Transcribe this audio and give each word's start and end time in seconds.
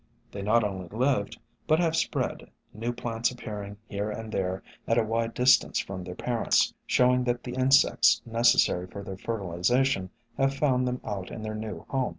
They 0.31 0.41
not 0.41 0.63
only 0.63 0.87
lived, 0.87 1.39
but 1.67 1.77
have 1.79 1.95
spread, 1.95 2.49
new 2.73 2.91
plants 2.91 3.29
appearing 3.29 3.77
here 3.85 4.09
and 4.09 4.31
there 4.31 4.63
at 4.87 4.97
a 4.97 5.03
wide 5.03 5.35
distance 5.35 5.77
from 5.77 6.03
their 6.03 6.15
parents, 6.15 6.73
showing 6.87 7.23
I4O 7.23 7.25
SOME 7.25 7.25
HUMBLE 7.25 7.31
ORCHIDS 7.37 7.43
that 7.43 7.43
the 7.43 7.61
insects 7.61 8.21
necessary 8.25 8.87
for 8.87 9.03
their 9.03 9.17
fertilization 9.17 10.09
have 10.39 10.55
found 10.55 10.87
them 10.87 11.01
out 11.05 11.29
in 11.29 11.43
their 11.43 11.53
new 11.53 11.85
home. 11.89 12.09